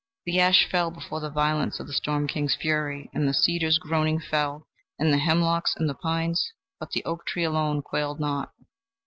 The 0.25 0.39
ash 0.39 0.67
fell 0.67 0.89
before 0.89 1.19
the 1.19 1.29
violence 1.29 1.79
of 1.79 1.85
the 1.85 1.93
storm 1.93 2.25
king's 2.27 2.55
fury, 2.55 3.11
and 3.13 3.29
the 3.29 3.35
cedars 3.35 3.77
groaning 3.77 4.19
fell, 4.19 4.65
and 4.97 5.13
the 5.13 5.19
hemlocks 5.19 5.75
and 5.77 5.87
the 5.87 5.93
pines; 5.93 6.53
but 6.79 6.89
the 6.89 7.05
oak 7.05 7.23
tree 7.27 7.43
alone 7.43 7.83
quailed 7.83 8.19
not. 8.19 8.51